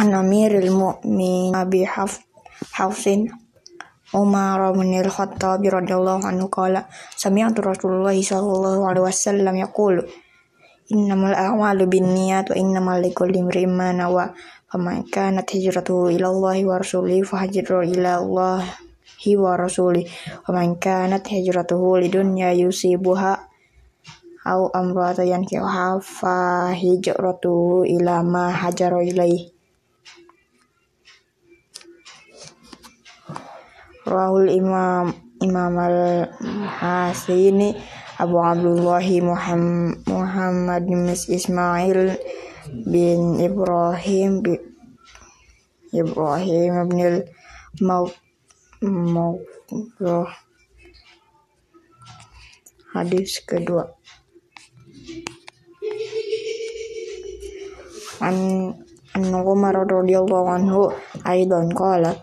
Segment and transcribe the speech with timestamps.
[0.00, 2.24] an Amiril Mu'min Abi Haf
[2.72, 3.28] Hafsin
[4.16, 6.88] Umar bin Al-Khattab radhiyallahu anhu qala
[7.20, 10.08] sami'tu Rasulullah sallallahu alaihi wasallam yaqulu
[10.88, 14.32] innamal a'malu binniyat wa innamal likulli imrin ma nawa
[14.72, 18.64] faman kanat hijratuhu ila Allah wa rasulihi fahajruhu ila Allah
[19.36, 20.08] wa rasulihi
[20.48, 23.36] wa man kanat hijratuhu lidunya yusibuha
[24.48, 28.24] au amrata yankiha fa hijratuhu ila
[34.10, 36.26] Rahul Imam Imam al
[36.66, 37.78] Hasini
[38.18, 39.06] Abu Abdullah
[40.10, 42.18] Muhammad bin Ismail
[42.90, 44.58] bin Ibrahim bin
[45.94, 47.18] Ibrahim bin al
[48.82, 50.26] Mawroh
[52.90, 53.86] Hadis kedua.
[58.18, 58.74] An
[59.10, 60.94] An Umar radhiyallahu anhu
[61.26, 62.14] aidan qala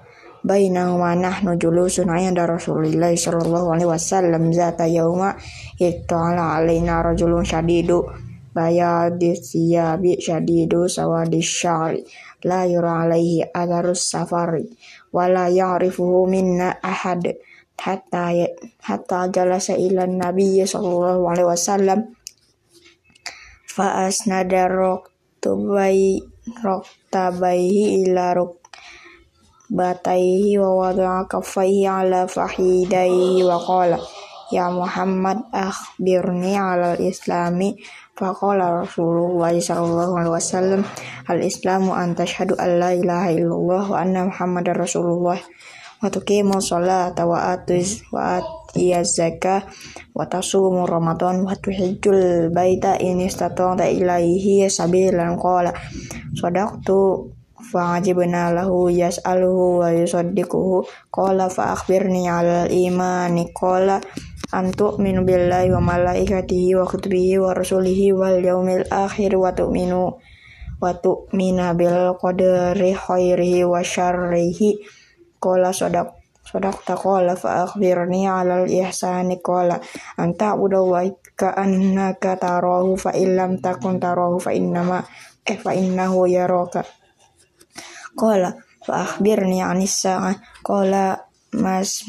[0.47, 4.47] bainahuma nahnu julusun inda Rasulillah sallallahu alaihi wasallam.
[4.55, 5.35] Zata yauma
[5.75, 8.07] ittala alaina rajulun syadidu
[8.55, 12.07] bayadi siyabi syadidu sawadi syari.
[12.47, 14.71] La yura alaihi adarus safari
[15.11, 17.35] wala ya'rifuhu minna ahad.
[17.77, 18.33] Hatta
[18.81, 21.99] hatta jalasa ila nabi sallallahu alaihi wasallam.
[23.69, 26.23] Fa asnada roktabai
[26.63, 28.66] roktabaihi ila rok
[29.67, 33.99] bataihi wa wada'a kaffaihi ala fahidaihi wa qala
[34.47, 37.75] ya Muhammad akhbirni ala islami
[38.15, 40.81] faqala Rasulullah sallallahu alaihi wasallam
[41.27, 45.37] al islamu an tashhadu an la ilaha illallah wa anna muhammadar rasulullah.
[45.97, 49.65] Wa tuqimu sholata wa atuz wa atiyaz zakah
[50.13, 53.01] wa tasumu ramadan wa tuhijjul baita
[57.67, 60.87] fa'ajibna lahu yas'aluhu wa yusaddiquhu.
[61.11, 63.51] Qala fa akhbirni 'alal imani.
[63.51, 63.99] Qala
[64.55, 70.15] an tu'minu billahi wa malaikatihi wa kutubihi wa rasulihi wal yaumil akhir wa tu'minu
[70.79, 74.79] wa tu'mina bil qadari khairihi wa syarrihi.
[75.43, 76.15] Qala sadaq
[76.47, 76.95] sadaqta.
[76.95, 79.43] Qala fa akhbirni 'alal ihsani.
[79.43, 79.83] Qala
[80.15, 81.03] anta wa
[81.37, 85.05] ka annaka tarahu fa illam takun tarahu fa innama
[85.45, 86.81] eh fa innahu yaraka
[88.21, 88.49] Qala
[88.85, 90.35] fa akhbirni anis sa'ah
[90.65, 91.03] qala
[91.63, 92.01] mas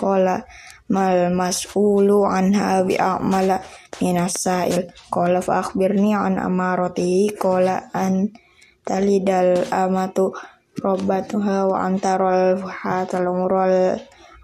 [0.00, 0.42] qala
[0.90, 3.56] mal mas'ulu anha bi a'mala
[4.02, 4.90] minas sa'il.
[5.14, 7.30] Qala fa akhbirni an amarati.
[7.38, 8.26] Qala an
[8.82, 10.34] talidal amatu
[10.82, 14.00] robbatuha wa antarol hatal umrol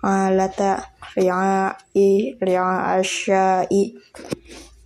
[0.07, 0.87] alata
[1.17, 3.83] ri'a'i ri'a asyai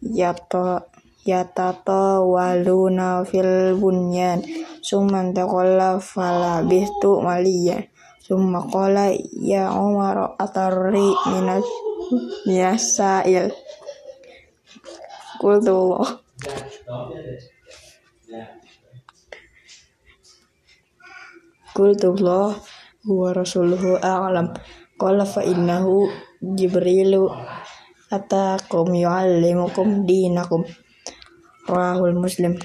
[0.01, 0.90] yato
[1.29, 4.41] yatato waluna fil bunyan.
[4.81, 7.85] Summan taqalla fala bihtu maliya.
[8.25, 11.67] Summa qala ya Umar atarri minas
[12.47, 13.51] miasail
[15.43, 15.99] qultu
[21.75, 22.55] qultu Allah
[23.03, 24.55] huwa rasuluhu a'lam.
[25.01, 26.07] Qala fa innahu
[26.39, 27.35] jibrilu
[28.15, 30.63] atakum yu'allimukum dinakum
[31.71, 32.59] Rahul Muslim.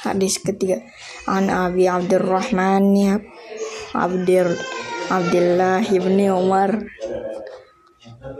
[0.00, 0.80] Hadis ketiga.
[1.28, 2.96] An Abi Abdurrahman
[3.92, 4.48] Abdir
[5.12, 6.80] Abdullah ibni Umar.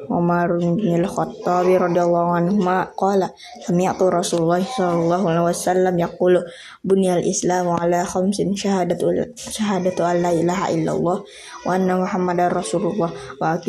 [0.08, 2.56] Umar bin Al-Khattab radhiyallahu anhu
[2.96, 3.28] qala
[3.64, 6.41] sami'tu Rasulullah sallallahu alaihi wasallam yaqulu
[6.81, 13.60] bunyal islamu ala khamsin syahadatu syahadatu an la ilaha illallah wa anna muhammadar rasulullah wa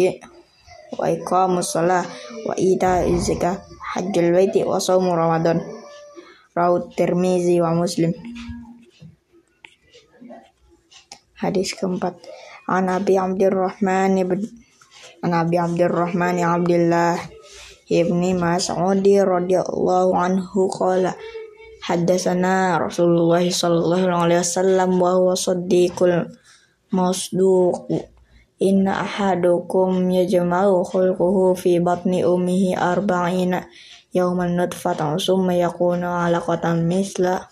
[0.96, 2.04] wa iqamus shalah
[2.48, 3.60] wa ita zakah
[3.96, 5.60] hajjul baiti wa saumu ramadan.
[6.56, 8.16] Raut Tirmizi wa Muslim.
[11.36, 12.16] Hadis keempat.
[12.72, 14.40] An Abi Abdurrahman ibn
[15.22, 17.20] an Abi Abdurrahman Abdullah
[17.92, 21.14] ibni Mas'ud radhiyallahu anhu qala
[21.86, 26.34] haddatsana Rasulullah sallallahu alaihi wasallam wa huwa saddiqul
[26.90, 27.86] masduq
[28.56, 33.68] Inna ahadukum yajma'u khulquhu fi batni ummihi arba'ina
[34.16, 37.52] yawman nutfatan summa yakunu alaqatan misla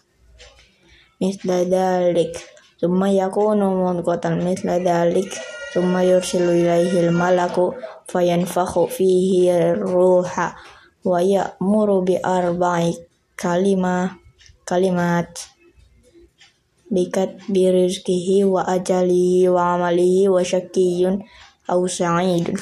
[1.19, 2.31] misla dalik
[2.79, 5.27] summa yakunu mudghatan misla dalik
[5.75, 7.75] summa yursilu ilaihi malaku
[8.07, 10.55] fayanfakhu fihi ruha
[11.03, 12.95] wa ya'muru bi arba'i
[13.35, 14.15] kalimah
[14.63, 15.52] kalimat
[16.93, 21.25] bikat birizkihi wa ajalihi wa amalihi wa syakiyun
[21.65, 22.53] aw sa'idun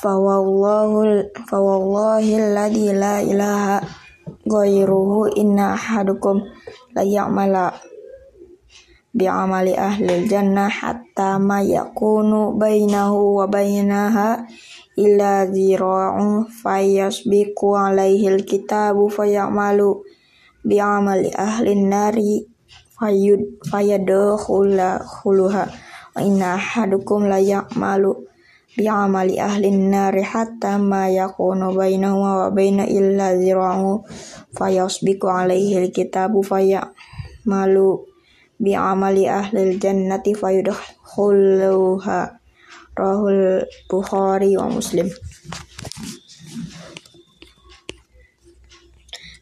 [0.00, 3.84] fawallahu fawallahi alladhi la ilaha
[4.48, 6.40] ghairuhu inna ahadukum
[6.96, 7.76] la ya'mala
[9.14, 14.42] bi'amali ahli jannah hatta ma yakunu bainahu wa bainaha
[14.98, 20.02] illa zira'un fayasbiqu alaihi alkitabu fayamalu
[20.64, 22.48] bi'amali ahli nari
[22.96, 25.64] fayud fayadkhuluha
[26.14, 28.16] wa inna ahadukum la ya'malu
[28.74, 34.02] bi'amali ahli nari hatta ma yakunu bainahu wa baina illa zira'un
[34.56, 38.02] fayasbiqu alaihi alkitabu fayamalu
[38.58, 42.40] bi amali ahlil jannati fayudkhuluha.
[42.94, 45.10] Rahul Bukhari wa Muslim.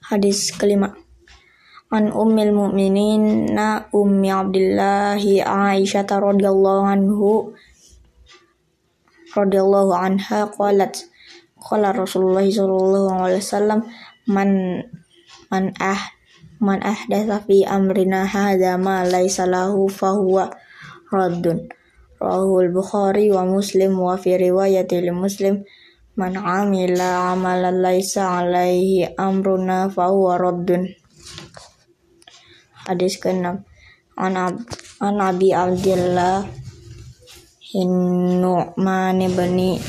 [0.09, 0.97] Hadis kelima
[1.93, 7.53] An ummil mu'minin na ummi abdillahi Aisyah radhiyallahu anhu
[9.37, 11.05] radhiyallahu anha qalat
[11.61, 13.85] qala Rasulullah sallallahu alaihi wasallam
[14.25, 14.81] man
[15.53, 16.01] man ah
[16.65, 20.49] man ahdatsa fi amrina hadza ma laisa lahu fahuwa
[21.13, 21.69] raddun.
[22.17, 25.61] Rahul bukhari wa muslim wa fi riwayati muslim
[26.17, 31.02] man amila amalan laisa alaihi amruna fahuwa raddun
[32.87, 33.63] hadis ke-6
[34.19, 34.59] an, ab,
[35.01, 36.45] an abi abdillah
[37.73, 39.81] Nu'man ibni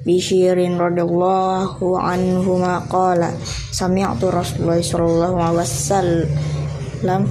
[0.00, 2.56] Bishirin radhiyallahu anhu
[2.88, 3.36] qala
[3.68, 7.28] sami'tu Rasulullah sallallahu alaihi wasallam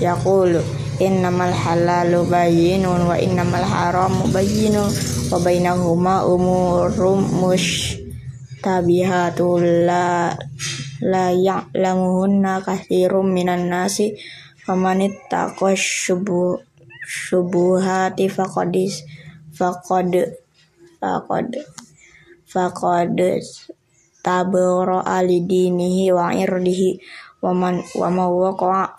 [0.00, 0.64] yaqulu
[0.96, 4.88] innamal halalu bayyinun wa innamal haramu bayyinun
[5.28, 10.36] wa bainahuma umurum mushtabihatul la
[11.00, 14.16] la ya'lamuhunna katsirum minan nasi
[14.64, 16.60] famanittaqa syubuh
[17.08, 19.02] syubuhati faqadis
[19.56, 20.36] faqad
[21.00, 21.48] faqad
[22.46, 23.16] faqad
[24.20, 27.00] tabara alidinihi wa irdihi
[27.40, 28.28] wa man wa ma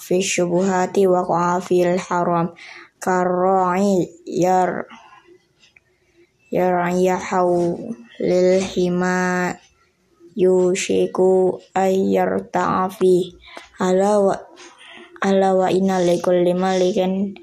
[0.02, 2.58] fi syubuhati waqa'a fil haram
[2.98, 4.90] karra'i yar
[8.20, 9.54] lil hima
[10.36, 13.36] yushiku ayyar ta'afi
[13.82, 14.36] ala wa
[15.22, 17.38] ala wa inna likulli malikin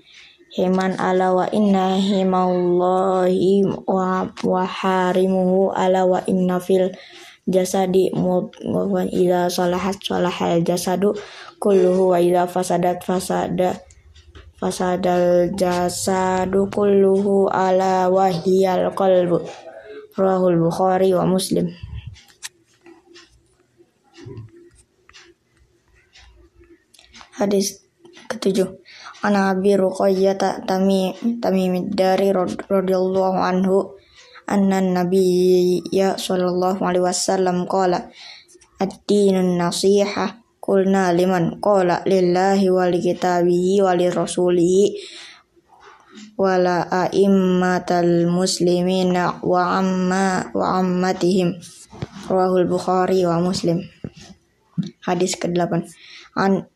[0.58, 0.98] himan.
[0.98, 5.70] Ala wa inna himallahi wa, wa harimuhu.
[5.70, 6.90] Ala wa inna fil
[7.48, 11.16] jasadi mudghatan idza salahat salahal jasadu
[11.62, 13.80] kulluhu wa idza fasadat fasada
[14.60, 19.46] fasadal jasadu kulluhu ala wahiyal qalbu.
[20.18, 21.70] Rahul bukhari wa muslim
[27.38, 27.86] hadis
[28.26, 28.68] ketujuh.
[29.22, 33.98] An Abi Ruqayyah Tamim Tamim dari radhiyallahu anhu
[34.48, 38.10] anna nabiyya sallallahu alaihi wasallam qala
[38.80, 44.84] ad-dinun nasiha qulna liman qala lillahi wa li kitabihi wa li rasulihi
[46.38, 51.58] wala a'immatal muslimina wa amma wa ammatihim.
[52.30, 53.82] Rawahul bukhari wa muslim.
[55.02, 55.82] Hadis ke-8
[56.38, 56.70] an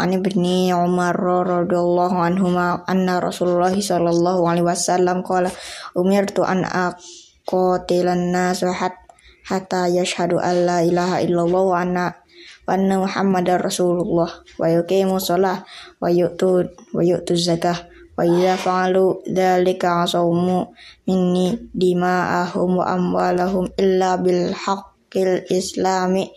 [0.00, 5.52] Ani ibni Umar radhiyallahu anhuma anna Rasulullah sallallahu alaihi wasallam qala
[5.92, 8.64] umirtu an aqatilan nas
[9.44, 12.06] hatta yashhadu an la ilaha illallah wa anna
[12.64, 14.40] wa anna Muhammadar Rasulullah.
[14.56, 15.68] Wa yuqimu shalah
[16.00, 16.64] wa yu'tu
[16.96, 17.84] wa yu'tu zakah
[18.16, 20.72] wa idza fa'alu dzalika asawmu
[21.04, 26.32] minni dima'ahum wa amwalahum illa bil haqqil islami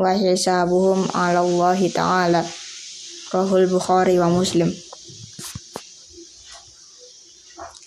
[0.00, 2.40] wa hisabuhum 'ala Allah ta'ala
[3.30, 4.74] Rahul Bukhari wa Muslim.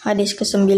[0.07, 0.71] Hadis ke-9.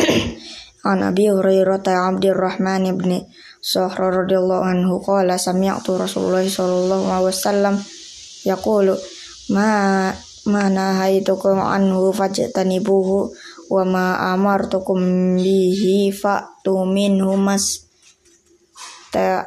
[0.88, 3.28] An Abi Hurairah Abdurrahman ibn
[3.60, 7.74] Sahra radhiyallahu anhu qala sami'tu Rasulullah sallallahu alaihi wasallam
[8.48, 8.96] yaqulu
[9.52, 10.08] ma
[10.48, 13.36] ma nahaitukum anhu fajtanibuhu
[13.68, 17.84] wa ma amartukum bihi fa'tu minhu mas
[19.12, 19.44] ta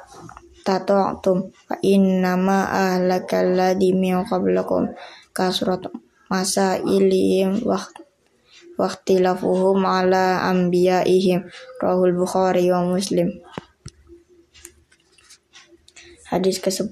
[0.68, 4.92] tata'tum fa innama ahlakal ladzi min qablakum
[5.32, 5.88] kasrat
[6.28, 7.80] masailihim wa
[8.78, 11.48] ikhtilafuhum ala anbiya'ihim
[11.80, 13.40] rahul bukhari wa muslim.
[16.28, 16.92] Hadis ke-10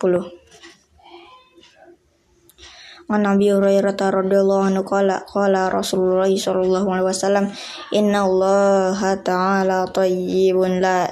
[3.06, 7.46] An Nabi Hurairah radhiyallahu anhu qala qala Rasulullah sallallahu alaihi wasallam
[7.94, 11.06] inna Allah ta'ala tayyibun la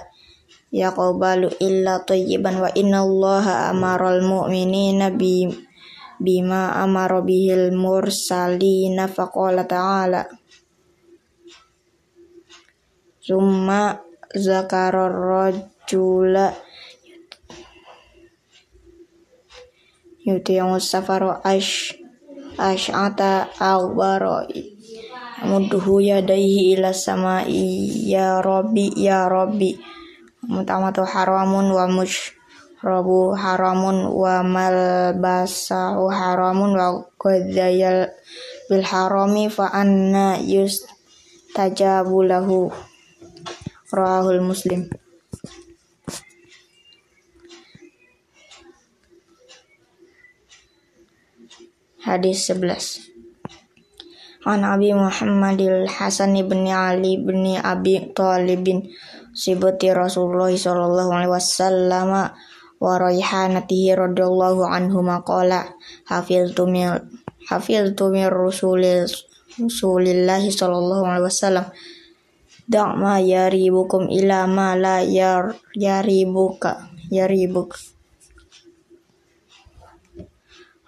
[0.74, 5.46] ya yaqbalu illa tayyiban wa innallaha amaral mu'minina bi
[6.18, 10.26] bima amara bihil mursalina faqala ta'ala.
[13.22, 14.02] Summa
[14.34, 16.58] zakarar rajula
[20.26, 21.94] yuti'u safaru ash
[22.58, 24.50] ash'ata awbaro
[25.46, 30.02] mudhu yadaihi ila sama ya rabbi ya rabbi
[30.44, 38.12] mutamatu haramun wa mushrabu haramun wa malbasahu haramun wa qadzayal
[38.68, 42.72] bil harami fa anna yustajabu lahu.
[43.94, 44.90] Rahul muslim.
[52.04, 53.14] Hadis 11
[54.44, 58.92] An Abi Muhammadil Hasan ibn Ali bin Abi Talibin
[59.34, 62.10] Sibati Rasulullah sallallahu alaihi wasallam
[62.78, 65.74] wa raihanatihi radhiyallahu anhu maqala
[66.06, 67.02] hafiztu min
[67.50, 69.10] hafiztu min rasulil
[69.54, 71.66] Rasulillahi sallallahu alaihi wasallam
[72.66, 77.78] da' ma yaribukum ila ma la yar yaribuka yaribuk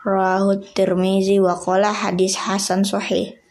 [0.06, 3.42] Rahu Tirmizi wa qala hadis hasan sahih.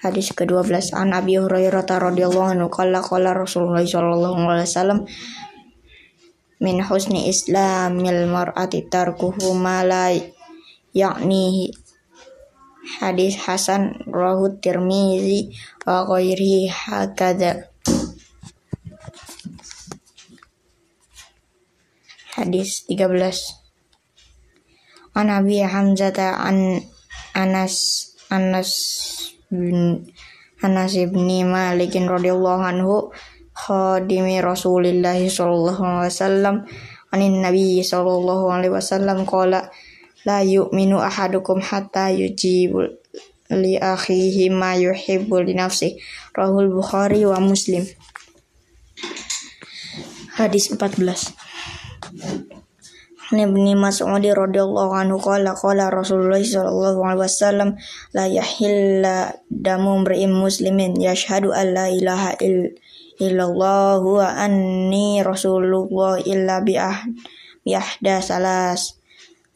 [0.00, 5.04] Hadis ke-12 An Abi Hurairah radhiyallahu anhu qala qala Rasulullah sallallahu alaihi wasallam
[6.60, 10.08] min husni islamil mar'ati tarkuhu ma la
[10.96, 11.76] yaknihi
[12.80, 15.52] Hadis hasan rahu Tirmizi
[15.84, 17.68] wa ghairihi hakadha.
[22.40, 23.60] Hadis 13
[25.12, 26.88] An Abi Hamzah an
[27.36, 27.76] Anas
[28.32, 28.72] Anas
[29.50, 30.06] bin
[30.62, 33.10] Anas bin Malik radhiyallahu anhu
[33.56, 36.56] khadimi Rasulillah sallallahu alaihi wasallam
[37.10, 39.68] anin Nabi sallallahu alaihi wasallam qala
[40.22, 42.86] la yu'minu ahadukum hatta yujibu
[43.50, 45.98] li akhihi ma yuhibbu li nafsi
[46.36, 47.82] rahul Bukhari wa Muslim.
[50.38, 51.39] Hadis 14
[53.30, 57.70] Ibni Mas'ud radhiyallahu anhu qala qala Rasulullah sallallahu alaihi wasallam
[58.10, 62.34] la yahilla damu imri'in muslimin yashhadu an la ilaha
[63.20, 68.96] illallah wa anni rasulullah illa bi ahda salas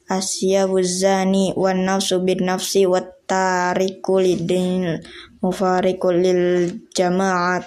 [0.07, 5.01] asyabu zani wan nafsu bin nafsi wat tariku lidin
[5.41, 7.65] mufariku lil jama'at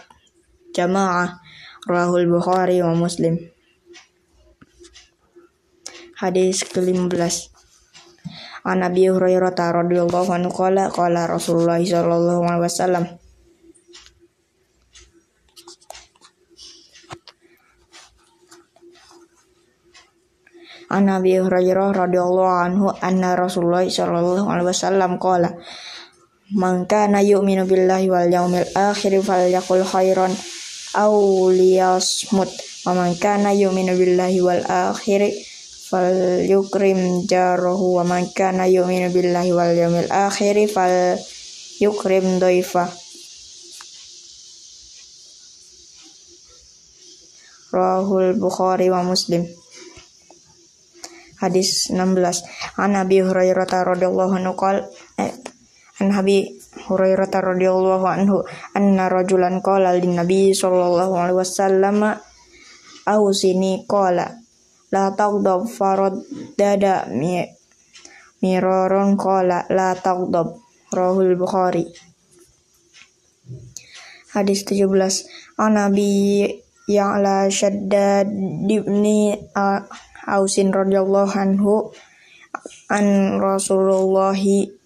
[0.71, 1.41] jama'ah
[1.89, 3.41] rahul Bukhari wa Muslim
[6.17, 7.13] Hadis ke-15
[8.65, 13.05] An Nabi Hurairah radhiyallahu anhu qala qala Rasulullah sallallahu alaihi wasallam.
[20.89, 25.53] An Nabi Hurairah radhiyallahu anhu anna Rasulullah sallallahu alaihi wasallam qala
[26.49, 30.33] Man kana yu'minu billahi wal yaumil akhir falyakul khairan
[30.97, 31.13] aw
[31.53, 32.49] liyasmut
[32.89, 35.29] wa man kana yu'minu billahi wal akhir
[35.87, 41.15] fal yukrim jarahu wa man kana yu'minu billahi wal yawmil akhir fal
[41.79, 42.91] yukrim doifa
[47.67, 49.43] Rahul Bukhari wa Muslim.
[51.37, 54.81] Hadis 16 An Nabi Hurairah radhiyallahu anhu qol
[55.21, 55.35] eh,
[56.01, 56.57] An Nabi
[56.89, 58.41] Hurairah radhiyallahu anhu
[58.73, 62.17] anna rajulan qala lin Nabi sallallahu alaihi wasallam
[63.05, 64.46] ausini qala
[64.91, 65.11] la
[65.67, 66.15] farad
[66.55, 67.43] dada mi
[68.41, 70.55] miraron qala la taghdab
[70.93, 71.85] rahul bukhari.
[74.31, 75.27] Hadis 17
[75.57, 76.45] an nabi
[76.87, 78.29] ya'la shaddad
[78.69, 79.35] ibni
[80.27, 81.91] ausin radhiyallahu anhu
[82.93, 84.77] an rasulullahi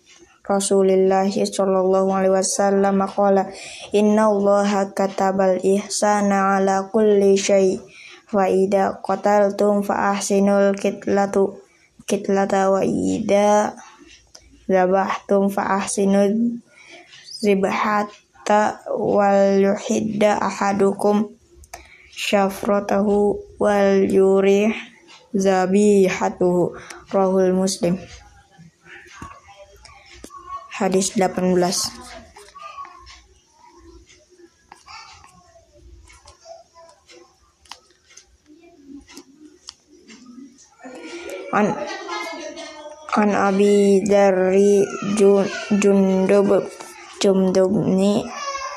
[0.51, 3.47] Rasulillahi sallallahu alaihi wasallam qala
[3.95, 7.79] inna allaha katabal ihsana ala kulli syai'
[8.31, 11.59] wa ida qataltum fa ahsinul kitlatu
[12.07, 13.75] kitlata wa ida
[14.67, 16.59] zabahtum fa ahsinul
[17.43, 21.31] zibhata wal yuhidda ahadukum
[22.15, 24.71] syafratahu wal yurih
[25.35, 26.75] zabihatuhu.
[27.11, 27.99] Rahul muslim.
[30.71, 31.59] Hadis 18
[41.61, 41.67] an
[43.21, 44.81] an abi dari
[45.13, 45.45] jun,
[45.77, 46.65] jundub
[47.21, 48.25] jumdubni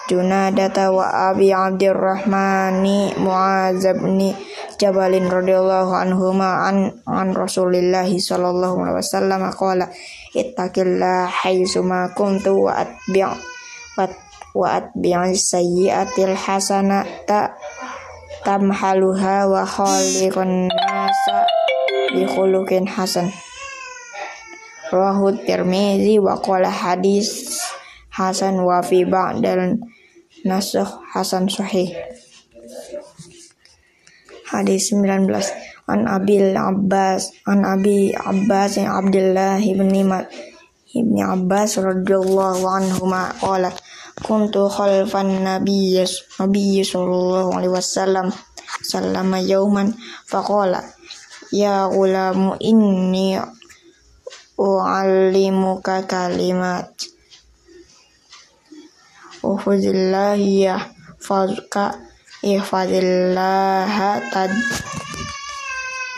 [0.05, 4.37] junadata wa abi abdirrahmani muazabni
[4.77, 9.89] jabalin radhiyallahu anhuma an an rasulillahi sallallahu alaihi wasallam qala
[10.37, 13.25] ittaqillah haitsuma kuntu wa atbi'
[14.55, 17.57] wa atbi'i sayyi'atil hasanata
[18.45, 21.64] tamhaluha wa khaliqun nasa
[22.23, 23.35] khuluqin hasan.
[24.95, 27.59] Rawahu tirmizi wa qala hadis
[28.15, 29.83] hasan wa fi ba'dal
[30.47, 31.91] nasakh hasan sahih.
[34.55, 35.35] Hadis 19
[35.91, 40.07] an abil abbas an abi abbas abdullah ibni
[40.95, 43.75] ibni abbas radhiyallahu anhu ma qala
[44.23, 48.31] kuntu khalfan nabiyyi sallallahu alaihi wasallam
[48.81, 49.91] sallama yauman
[50.25, 50.81] faqala
[51.51, 53.37] ya gulamu inni
[54.57, 56.89] u'allimuka kalimat.
[59.45, 62.01] Uhfadillahi yahfazka
[62.45, 64.53] Ihfadillaha tad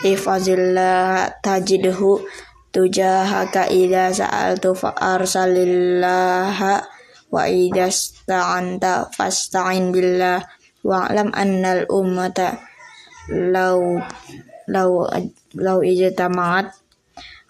[0.03, 2.19] Ihfadillah tajidhu
[2.69, 6.83] tujahaka idza sa'altu fa arsalillaha
[7.33, 10.43] wa idza sta'anta fasta'in billah.
[10.87, 12.59] Wa'lam annal ummata
[13.27, 13.99] law
[14.67, 15.07] law
[15.55, 16.67] law ijtama'at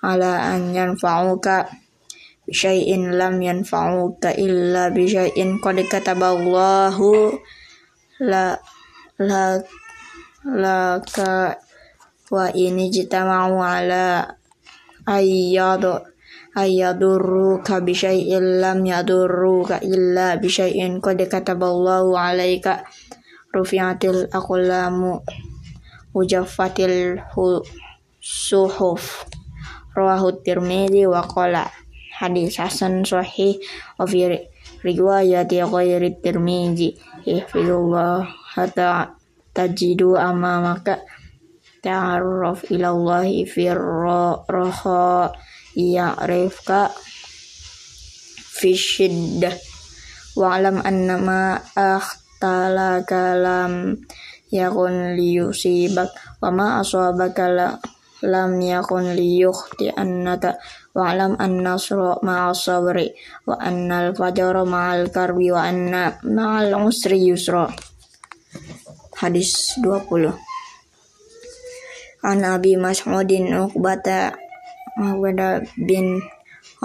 [0.05, 1.65] ala an yanfa'uka
[2.47, 7.33] syai'in lam yanfa'uka illa bi syai'in qad kataballahu
[8.23, 8.55] la
[9.19, 9.43] la
[10.45, 11.57] la ka
[12.31, 14.31] wa ini jitama'u ala
[15.09, 15.99] ayyadu
[16.57, 22.85] ayyadurruka bi syai'in lam yadurruka illa bi syai'in qad kataballahu alaika
[23.53, 25.21] rufi'atil aqlamu
[26.17, 27.21] ujaffatil
[28.17, 29.29] suhuf.
[29.93, 31.69] Rawahu tirmidzi wa qala
[32.17, 33.61] hadis hasan sahih
[33.97, 34.45] wa fi
[34.81, 39.13] riwayati ghairi tirmizi ihfizullah hatta
[39.53, 41.01] tajidu amamaka
[41.81, 45.33] ta'arraf ila Allah fi raha
[45.77, 46.93] ya'rifka
[48.57, 49.57] fi shiddah.
[50.37, 53.97] Wa'lam annama akhtala kalam
[54.51, 57.77] yakun liyusibak wa ma asabaka
[58.25, 60.57] lam yakun liyukhti annaka
[60.97, 63.13] wa'lam anna nasra ma'as sabri
[63.45, 67.69] wa anna al-fajra ma'al karbi wa anna ma'al usri yusra.
[69.17, 70.29] Hadis 20
[72.21, 74.37] An Abi Mas'udin Uqbata
[74.93, 76.21] Uqbata bin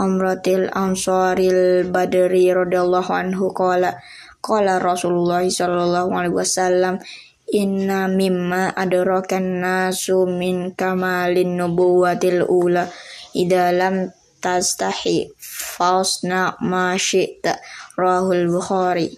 [0.00, 4.00] Amratil Ansaril Badri radhiyallahu anhu qala
[4.40, 7.04] qala Rasulullah sallallahu alaihi wasallam
[7.52, 12.88] Inna mimma adrakan nasu min kamalin nubuwatil ula.
[13.36, 14.08] Ida lam
[14.40, 17.60] tastahi fasna ma syi'ta.
[18.00, 19.12] Rahul Bukhari